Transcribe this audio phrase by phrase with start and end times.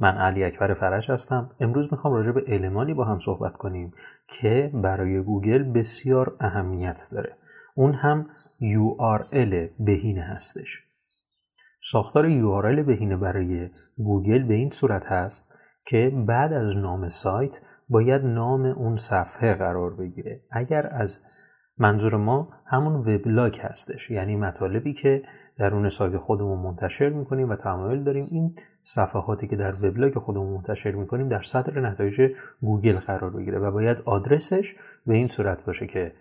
[0.00, 1.50] من علی اکبر فرج هستم.
[1.60, 3.92] امروز می‌خوام راجع به المانی با هم صحبت کنیم
[4.28, 7.36] که برای گوگل بسیار اهمیت داره.
[7.74, 8.26] اون هم
[8.60, 10.82] URL بهینه هستش.
[11.80, 15.54] ساختار URL بهینه برای گوگل به این صورت هست
[15.86, 20.40] که بعد از نام سایت باید نام اون صفحه قرار بگیره.
[20.50, 21.20] اگر از
[21.78, 24.10] منظور ما همون وبلاگ هستش.
[24.10, 25.22] یعنی مطالبی که
[25.58, 28.26] درون سایت خودمون منتشر می‌کنیم و تمایل داریم.
[28.30, 33.70] این صفحاتی که در وبلاگ خودمون منتشر می‌کنیم در صدر نتایج گوگل قرار بگیره و
[33.70, 34.74] باید آدرسش
[35.06, 36.12] به این صورت باشه که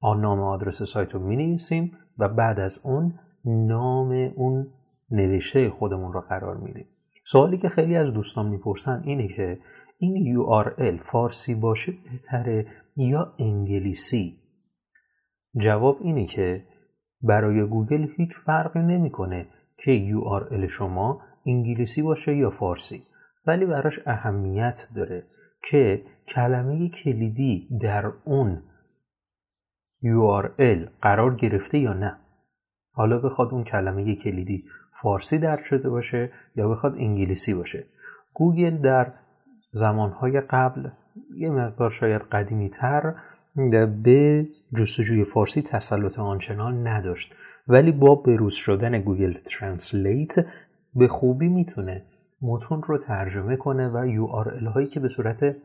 [0.00, 4.66] آن نام آدرس سایت رو می‌نویسیم و بعد از اون نام اون
[5.10, 6.86] نوشته خودمون رو قرار میدیم.
[7.24, 9.58] سوالی که خیلی از دوستان می‌پرسن اینه که
[9.98, 14.47] این URL فارسی باشه بهتره یا انگلیسی؟
[15.56, 16.64] جواب اینه که
[17.22, 19.46] برای گوگل هیچ فرقی نمی‌کنه
[19.78, 23.02] که URL شما انگلیسی باشه یا فارسی
[23.46, 25.26] ولی براش اهمیت داره
[25.70, 28.62] که کلمه کلیدی در اون
[30.04, 32.16] URL قرار گرفته یا نه.
[32.92, 34.64] حالا بخواد اون کلمه کلیدی
[35.02, 37.84] فارسی درد شده باشه یا بخواد انگلیسی باشه.
[38.34, 39.12] گوگل در
[39.72, 40.88] زمانهای قبل
[41.36, 43.14] یه مقدار شاید قدیمی تر
[44.04, 44.46] به
[44.76, 47.34] جستجوی فارسی تسلط آنچنان نداشت
[47.68, 50.46] ولی با بروز شدن گوگل ترنسلیت
[50.94, 52.04] به خوبی می‌تونه
[52.42, 54.26] متون رو ترجمه کنه و URL
[54.74, 55.56] هایی که به صورت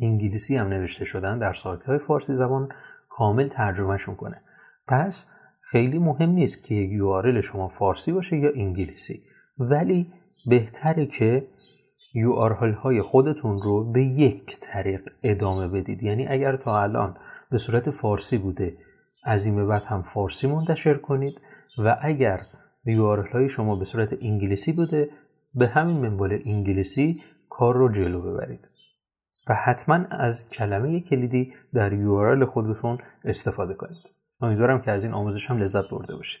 [0.00, 2.68] انگلیسی هم نوشته شدن در سایت های فارسی زبان
[3.08, 4.40] کامل ترجمهشون کنه.
[4.88, 9.22] پس خیلی مهم نیست که URL شما فارسی باشه یا انگلیسی
[9.58, 10.12] ولی
[10.46, 11.46] بهتره که
[12.14, 12.32] یو
[12.82, 16.02] های خودتون رو به یک طریق ادامه بدید.
[16.02, 17.16] یعنی اگر تا الان
[17.50, 18.76] به صورت فارسی بوده.
[19.24, 21.40] از این به بعد هم فارسی منتشر کنید
[21.78, 22.46] و اگر
[22.84, 25.10] یو های شما به صورت انگلیسی بوده
[25.54, 28.68] به همین منوال انگلیسی کار رو جلو ببرید.
[29.48, 34.02] و حتما از کلمه کلیدی در یو خودتون استفاده کنید.
[34.40, 36.40] امیدوارم که از این آموزش هم لذت برده باشید.